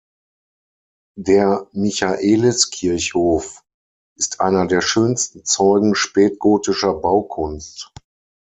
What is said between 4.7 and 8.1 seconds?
schönsten Zeugen spätgotischer Baukunst“.